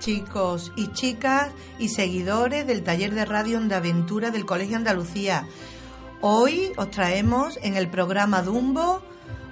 [0.00, 5.46] chicos y chicas y seguidores del taller de radio Onda Aventura del Colegio Andalucía.
[6.20, 9.00] Hoy os traemos en el programa Dumbo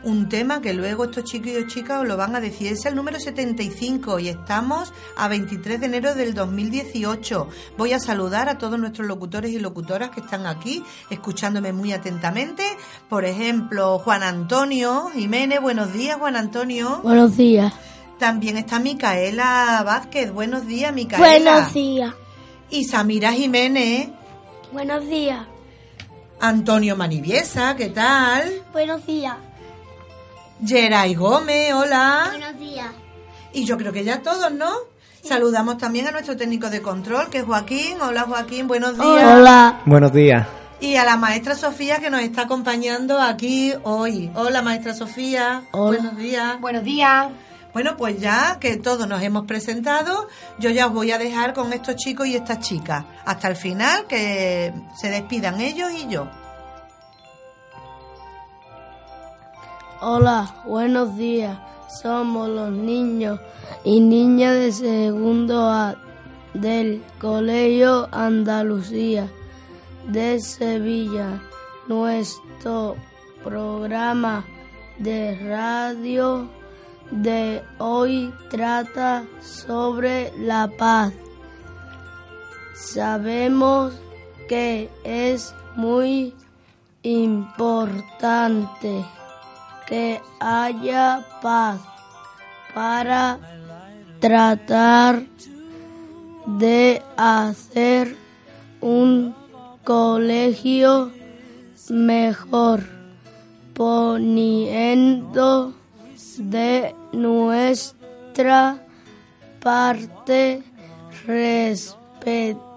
[0.03, 2.73] un tema que luego estos chicos y chicas os lo van a decir.
[2.73, 7.49] Es el número 75 y estamos a 23 de enero del 2018.
[7.79, 12.65] Voy a saludar a todos nuestros locutores y locutoras que están aquí escuchándome muy atentamente.
[13.09, 15.61] Por ejemplo, Juan Antonio Jiménez.
[15.61, 16.99] Buenos días, Juan Antonio.
[17.05, 17.73] Buenos días.
[18.23, 20.31] También está Micaela Vázquez.
[20.31, 21.27] Buenos días, Micaela.
[21.27, 22.15] Buenos días.
[22.71, 24.11] Y Samira Jiménez.
[24.71, 25.41] Buenos días.
[26.41, 28.63] Antonio Maniviesa, ¿qué tal?
[28.73, 29.35] Buenos días.
[30.65, 32.29] Geray Gómez, hola.
[32.31, 32.87] Buenos días.
[33.53, 34.71] Y yo creo que ya todos, ¿no?
[35.25, 38.01] Saludamos también a nuestro técnico de control, que es Joaquín.
[38.01, 39.37] Hola Joaquín, buenos días.
[39.37, 39.81] Hola.
[39.85, 40.47] Buenos días.
[40.79, 44.31] Y a la maestra Sofía que nos está acompañando aquí hoy.
[44.37, 45.65] Hola maestra Sofía.
[45.73, 45.99] Hola.
[45.99, 46.61] Buenos días.
[46.61, 47.27] Buenos días.
[47.73, 50.29] Bueno, pues ya que todos nos hemos presentado,
[50.59, 53.05] yo ya os voy a dejar con estos chicos y estas chicas.
[53.25, 56.29] Hasta el final, que se despidan ellos y yo.
[60.03, 61.59] Hola, buenos días.
[62.03, 63.41] Somos los niños
[63.85, 65.97] y niñas de segundo A
[66.53, 69.31] del Colegio Andalucía
[70.09, 71.41] de Sevilla.
[71.89, 72.97] Nuestro
[73.43, 74.45] programa
[74.99, 76.49] de radio
[77.13, 81.13] de hoy trata sobre la paz.
[82.75, 83.95] Sabemos
[84.49, 86.35] que es muy
[87.03, 89.05] importante
[89.87, 91.81] que haya paz
[92.75, 93.39] para
[94.21, 95.23] tratar
[96.47, 98.17] de hacer
[98.81, 99.35] un
[99.85, 101.13] colegio
[101.91, 102.81] mejor,
[103.75, 105.75] poniendo
[106.39, 108.79] de nuestra
[109.61, 110.63] parte
[111.27, 112.71] respetando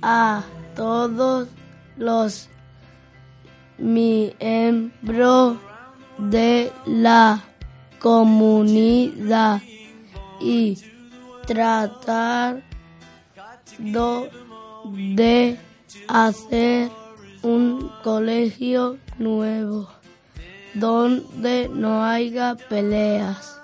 [0.00, 0.42] a
[0.74, 1.48] todos
[1.96, 2.48] los
[3.78, 5.56] miembros
[6.18, 7.42] de la
[7.98, 9.60] comunidad
[10.40, 10.78] y
[11.46, 12.62] tratar
[13.78, 15.58] de
[16.08, 16.90] hacer
[17.42, 20.01] un colegio nuevo
[20.74, 23.61] donde no haya peleas.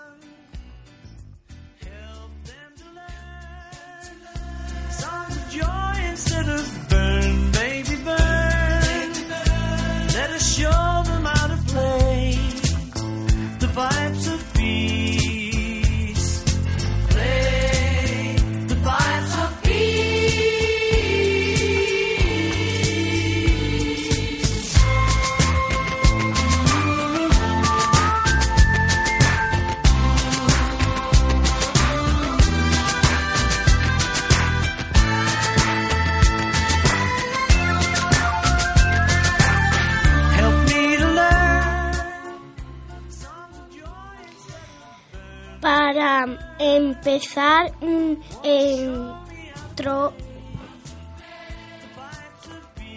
[47.08, 50.12] Empezar, mm, entro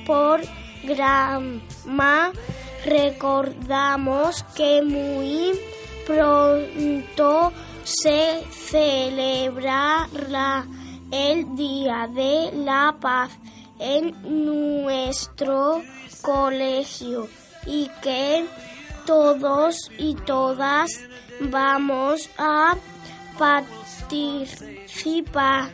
[0.05, 1.61] programa
[2.85, 5.51] recordamos que muy
[6.05, 10.65] pronto se celebrará
[11.11, 13.31] el Día de la Paz
[13.79, 15.81] en nuestro
[16.21, 17.29] colegio
[17.65, 18.45] y que
[19.05, 20.91] todos y todas
[21.39, 22.75] vamos a
[23.41, 25.69] participar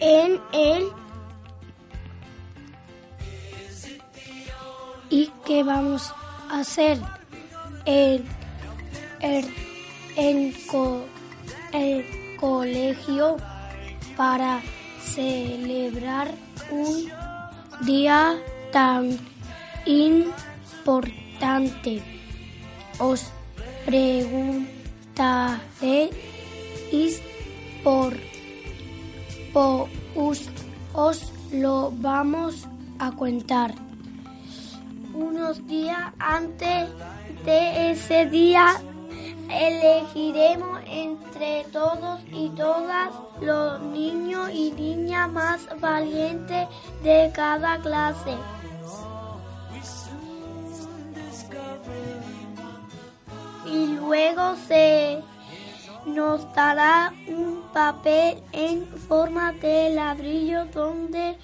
[0.00, 0.84] en él
[5.08, 6.12] ¿Y qué vamos
[6.50, 6.98] a hacer?
[7.84, 8.24] El,
[9.20, 9.46] el,
[10.16, 11.04] el co-
[11.72, 12.04] el
[12.40, 13.36] colegio
[14.16, 14.60] para
[15.00, 16.34] celebrar
[16.72, 17.08] un
[17.86, 18.36] día
[18.72, 19.16] tan
[19.84, 22.02] importante.
[22.98, 23.30] Os
[25.16, 26.10] preguntaré
[27.82, 28.12] por,
[29.52, 30.50] por us-
[30.94, 32.66] os lo vamos
[32.98, 33.72] a contar.
[35.14, 36.88] unos días antes
[37.46, 38.66] de ese día
[39.48, 43.08] elegiremos entre todos y todas
[43.40, 46.68] los niños y niñas más valientes
[47.02, 48.34] de cada clase.
[54.06, 55.20] Luego se
[56.06, 61.36] nos dará un papel en forma de ladrillo donde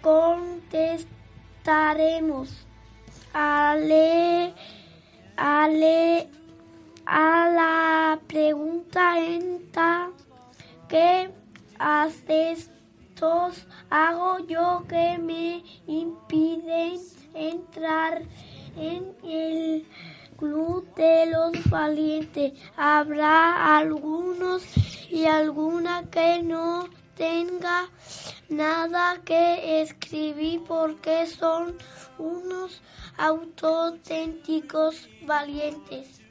[0.00, 2.48] contestaremos.
[3.34, 3.76] A
[7.48, 10.10] la pregunta enta
[10.88, 11.30] ¿qué
[11.78, 12.70] haces
[13.18, 16.98] tos hago yo que me impiden
[17.34, 18.22] entrar
[18.76, 19.86] en el
[20.42, 22.52] de los valientes?
[22.76, 24.62] Habrá algunos
[25.08, 27.88] y alguna que no tenga
[28.48, 31.76] nada que escribir porque son
[32.18, 32.82] unos
[33.16, 36.22] auténticos valientes.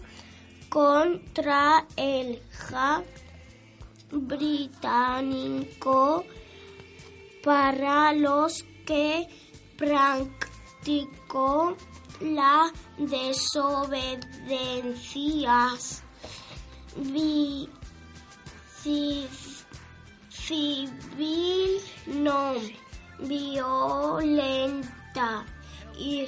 [0.68, 3.04] contra el Raj
[4.10, 6.24] británico
[7.42, 9.26] para los que
[9.76, 11.76] practicó
[12.20, 15.70] la desobediencia
[20.50, 22.54] civil no
[23.20, 24.80] violenta
[25.96, 26.26] y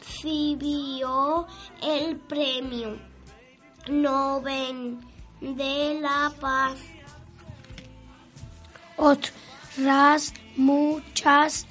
[0.00, 1.46] recibió
[1.80, 2.98] el premio
[3.88, 4.98] Nobel
[5.40, 6.80] de la Paz.
[8.96, 11.64] Otras muchas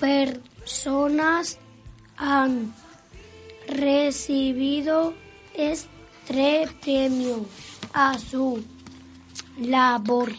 [0.00, 1.60] personas
[2.16, 2.74] han
[3.68, 5.14] recibido
[5.54, 7.46] este premio
[7.92, 8.64] a su
[9.58, 10.32] labor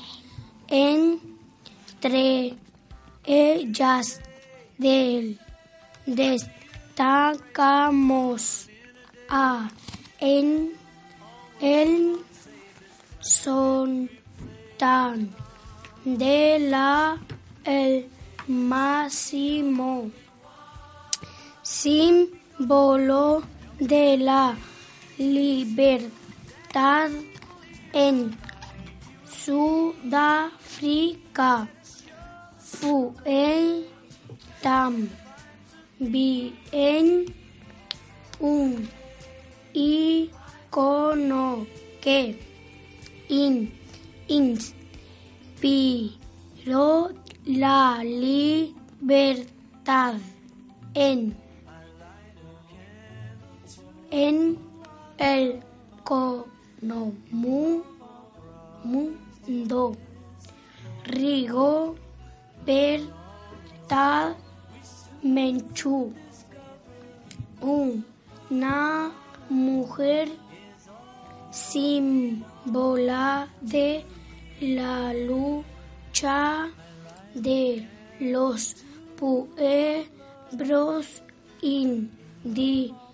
[0.67, 2.55] entre
[3.23, 4.21] ellas
[4.77, 5.39] del
[6.05, 7.09] destacamos
[9.29, 9.69] a
[10.19, 10.73] en
[11.61, 12.17] el
[13.19, 14.09] son
[14.77, 15.29] tan
[16.03, 17.17] de la
[17.63, 18.07] el
[18.47, 20.11] máximo
[21.63, 23.41] símbolo
[23.79, 24.55] de la
[25.17, 27.09] libertad
[27.93, 28.44] en
[29.45, 31.69] Sudáfrica
[32.57, 33.85] fue
[34.63, 35.11] también
[38.39, 38.89] un
[39.71, 41.67] icono
[42.01, 42.39] que
[43.29, 43.71] in,
[44.27, 44.73] inspiró
[47.45, 50.15] la libertad
[50.95, 51.37] en,
[54.09, 54.57] en
[55.19, 55.59] el
[56.03, 57.13] cono-
[59.47, 59.95] mundo.
[61.05, 61.95] Rigo
[62.65, 64.35] Berta
[65.21, 66.11] Menchú,
[67.61, 69.11] una
[69.49, 70.29] mujer
[71.51, 74.03] símbolo de
[74.61, 76.71] la lucha
[77.33, 77.87] de
[78.19, 78.75] los
[79.15, 79.57] pueblos
[81.61, 83.05] indígenas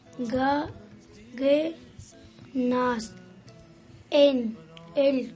[4.09, 4.57] en
[4.95, 5.35] el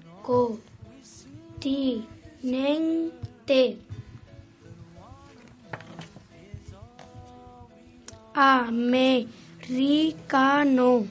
[1.66, 3.58] continente
[9.76, 11.08] americano.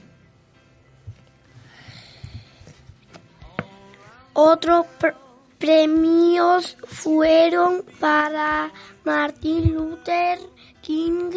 [4.33, 5.15] Otros pr-
[5.59, 8.73] premios fueron para
[9.05, 10.39] Martin Luther
[10.83, 11.31] King,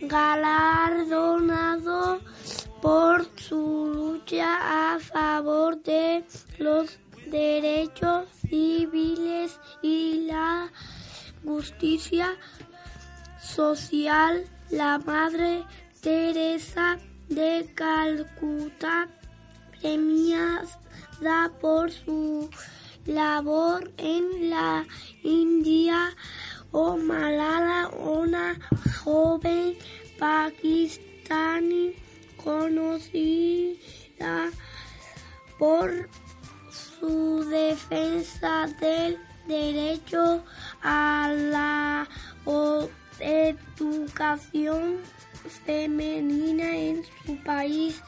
[0.00, 2.20] galardonado
[2.80, 6.24] por su lucha a favor de
[6.58, 6.98] los
[7.32, 10.70] derechos civiles y la
[11.42, 12.36] justicia
[13.40, 15.64] social, la Madre
[16.02, 16.98] Teresa
[17.28, 19.08] de Calcuta,
[19.80, 22.50] premiada por su
[23.06, 24.84] labor en la
[25.22, 26.14] India,
[26.70, 28.58] o Malala, una
[29.02, 29.74] joven
[30.18, 31.94] pakistaní
[32.42, 33.80] conocida
[35.58, 36.08] por
[37.02, 39.18] su defensa del
[39.48, 40.44] derecho
[40.82, 42.08] a la
[43.18, 44.98] educación
[45.66, 48.00] femenina en su país,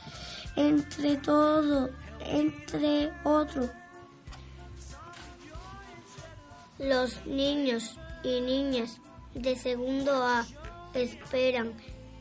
[0.55, 3.69] entre todo, entre otros.
[6.79, 9.01] Los niños y niñas
[9.35, 10.47] de segundo A
[10.95, 11.75] esperan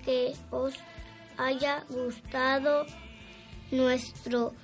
[0.03, 0.73] que os
[1.37, 2.87] haya gustado
[3.69, 4.55] nuestro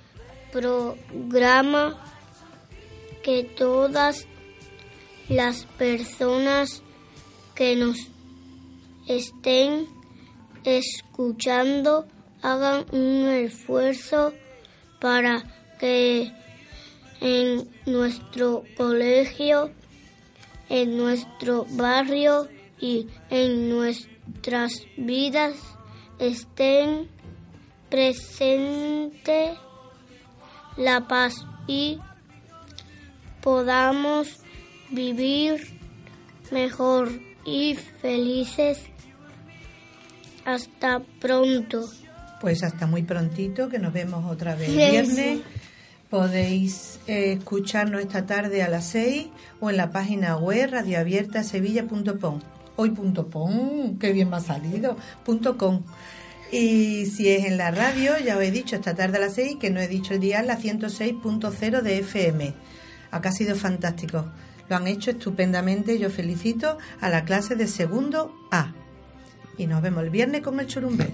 [0.52, 1.98] programa,
[3.22, 4.26] que todas
[5.28, 6.82] las personas
[7.54, 7.98] que nos
[9.06, 9.86] estén
[10.64, 12.06] escuchando
[12.42, 14.32] hagan un esfuerzo
[15.00, 15.42] para
[15.78, 16.32] que
[17.20, 19.70] en nuestro colegio,
[20.68, 22.48] en nuestro barrio
[22.80, 25.56] y en nuestras vidas
[26.18, 27.08] estén
[27.90, 29.56] presente
[30.80, 32.00] la paz y
[33.42, 34.40] podamos
[34.90, 35.60] vivir
[36.50, 37.10] mejor
[37.44, 38.80] y felices.
[40.44, 41.88] Hasta pronto.
[42.40, 45.40] Pues hasta muy prontito, que nos vemos otra vez el viernes.
[46.08, 49.28] Podéis eh, escucharnos esta tarde a las 6
[49.60, 52.40] o en la página web radioabiertasevilla.com.
[52.76, 54.96] Hoy.com, qué bien me ha salido,
[55.58, 55.82] .com.
[56.52, 59.58] Y si es en la radio, ya os he dicho esta tarde a las 6,
[59.60, 62.54] que no he dicho el día, la 106.0 de FM.
[63.12, 64.26] Acá ha sido fantástico.
[64.68, 65.98] Lo han hecho estupendamente.
[65.98, 68.72] Yo felicito a la clase de segundo A.
[69.58, 71.10] Y nos vemos el viernes con el churumbel.